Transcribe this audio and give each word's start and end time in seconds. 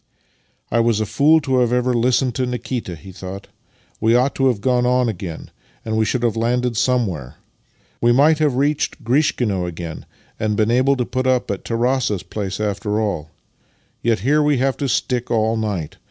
"I 0.71 0.79
was 0.79 0.99
a 0.99 1.05
fool 1.05 1.35
ever 1.45 1.67
to 1.71 1.75
have 1.77 1.85
listened 1.85 2.33
to 2.33 2.47
Nikita," 2.47 2.95
he 2.95 3.11
thought." 3.11 3.49
We 4.01 4.15
ought 4.15 4.33
to 4.33 4.47
have 4.47 4.59
gone 4.59 4.83
on 4.83 5.07
again, 5.07 5.51
and 5.85 5.95
we 5.95 6.05
should 6.05 6.23
have 6.23 6.35
landed 6.35 6.75
somewhere. 6.75 7.35
We 8.01 8.11
might 8.11 8.39
have 8.39 8.55
reached 8.55 9.03
Grishkino 9.03 9.67
again, 9.67 10.07
and 10.39 10.57
been 10.57 10.71
able 10.71 10.95
to 10.95 11.05
put 11.05 11.27
up 11.27 11.51
at 11.51 11.63
Tarass's 11.63 12.23
place 12.23 12.59
after 12.59 12.99
all. 12.99 13.29
Yet 14.01 14.21
here 14.21 14.41
we 14.41 14.57
have 14.57 14.75
to 14.77 14.89
stick 14.89 15.29
all 15.29 15.55
night! 15.55 15.97